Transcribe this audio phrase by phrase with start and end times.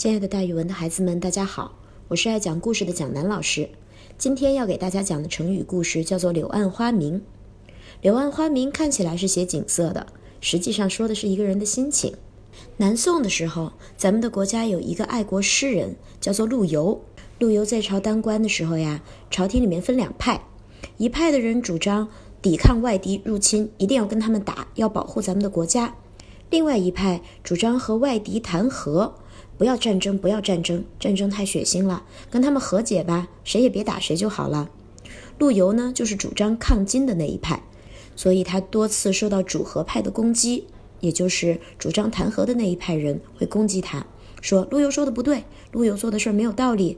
[0.00, 1.76] 亲爱的大语文的孩子们，大家好，
[2.08, 3.68] 我是爱讲故事的蒋楠老师。
[4.16, 7.20] 今天要给大家讲的成语故事叫做“柳暗花明”。
[8.00, 10.06] 柳暗花明看起来是写景色的，
[10.40, 12.14] 实际上说的是一个人的心情。
[12.78, 16.98] 南宋的时候，咱们的国家有一个爱国诗人，叫做陆游。
[17.38, 20.42] 陆游在朝当官的时候呀，朝廷里面分两派，
[20.96, 22.08] 一派的人主张
[22.40, 25.92] 抵抗外敌入侵，一定要跟他们打，要保护咱们的国家；
[26.48, 29.14] 另外一派主张和外敌谈和。
[29.60, 34.70] 不要战争，不要战争，战争太血腥了，跟他们和解吧，谁也别打谁就好了。
[35.36, 37.62] 陆游呢，就是主张抗金的那一派，
[38.16, 40.64] 所以他多次受到主和派的攻击，
[41.00, 44.06] 也就是主张谈和的那一派人会攻击他，
[44.40, 46.96] 说陆游说的不对，陆游做的事儿没有道理。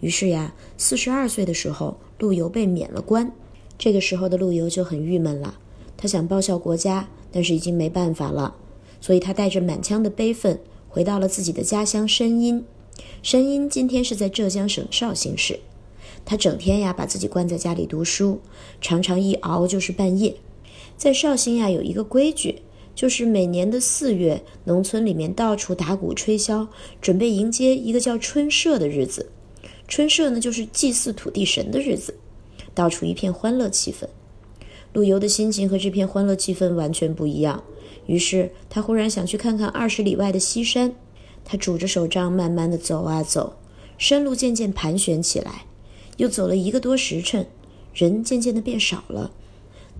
[0.00, 3.30] 于是呀，四十二岁的时候，陆游被免了官。
[3.78, 5.60] 这个时候的陆游就很郁闷了，
[5.96, 8.56] 他想报效国家，但是已经没办法了，
[9.00, 10.58] 所以他带着满腔的悲愤。
[10.90, 12.64] 回到了自己的家乡申阴，
[13.22, 15.60] 申阴今天是在浙江省绍兴市。
[16.24, 18.40] 他整天呀把自己关在家里读书，
[18.80, 20.34] 常常一熬就是半夜。
[20.96, 22.62] 在绍兴呀有一个规矩，
[22.94, 26.66] 就是每年的四月，农村里面到处打鼓吹箫，
[27.00, 29.30] 准备迎接一个叫春社的日子。
[29.86, 32.16] 春社呢就是祭祀土地神的日子，
[32.74, 34.06] 到处一片欢乐气氛。
[34.92, 37.62] 陆游的心情和这片欢乐气氛完全不一样。
[38.06, 40.94] 于是他忽然想去看看二十里外的西山，
[41.44, 43.56] 他拄着手杖慢慢的走啊走，
[43.98, 45.66] 山路渐渐盘旋起来，
[46.16, 47.46] 又走了一个多时辰，
[47.94, 49.30] 人渐渐的变少了。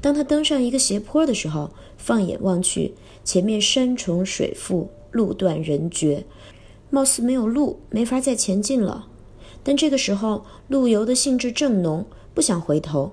[0.01, 6.25] 当他登上一个斜坡的时候，放眼望去，前面山重水复，路断人绝，
[6.89, 9.07] 貌似没有路，没法再前进了。
[9.63, 13.13] 但这个时候，陆游的兴致正浓，不想回头，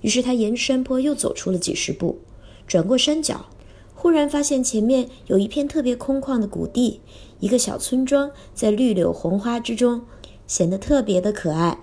[0.00, 2.18] 于是他沿着山坡又走出了几十步，
[2.66, 3.46] 转过山脚。
[3.94, 7.00] 忽然发现前面有一片特别空旷的谷地，
[7.40, 10.02] 一个小村庄在绿柳红花之中，
[10.46, 11.78] 显得特别的可爱，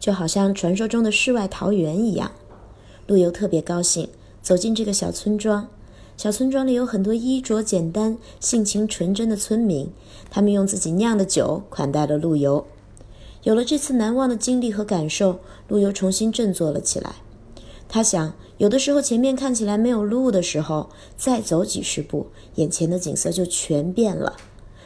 [0.00, 2.32] 就好像传说中的世外桃源一样。
[3.06, 4.08] 陆游特别高兴，
[4.42, 5.68] 走进这个小村庄。
[6.16, 9.88] 小村庄里有很多衣着简单、性情纯真的村民，
[10.28, 12.66] 他们用自己酿的酒款待了陆游。
[13.44, 15.38] 有了这次难忘的经历和感受，
[15.68, 17.14] 陆游重新振作了起来。
[17.92, 24.36] 他想，有的时候前面看起来没有路的时候，再走几十步，眼前的景色就全变了。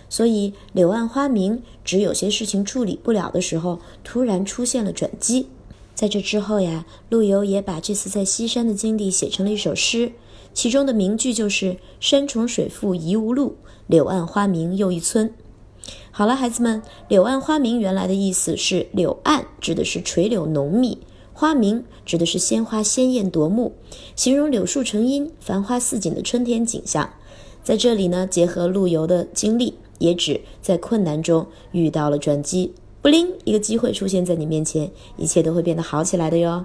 [0.09, 5.49] 所以柳暗花明，指有些事情处理不了的时候，突然出现了转机。
[5.95, 10.13] 在这之后呀，陆游也把这次在西山的经历写成了一首诗，
[10.55, 15.35] 其中的名句就是“山重水复疑无路，柳暗花明又一村”。
[16.11, 21.01] 好了，孩子们，柳暗花明原来的意思是柳暗指的是垂柳浓密。
[21.37, 23.75] 花明指的是鲜花鲜艳夺目，
[24.15, 27.11] 形容柳树成荫、繁花似锦的春天景象。
[27.65, 32.73] 在这里呢，结合陆游的经历，也指在困难中遇到了转机，
[33.03, 36.65] 不灵，一个机会出现在你面前，一切都会变得好起来的哟。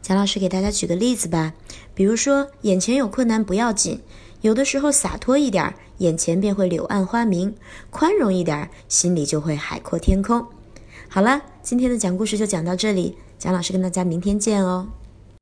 [0.00, 1.54] 蒋老师给大家举个例子吧，
[1.92, 4.00] 比如说眼前有困难不要紧，
[4.40, 7.50] 有的时候洒脱一点，眼前便会柳暗花明；
[7.90, 10.46] 宽容一点，心里就会海阔天空。
[11.08, 13.16] 好了，今天的讲故事就讲到这里。
[13.38, 14.88] 蒋老师跟大家明天见哦。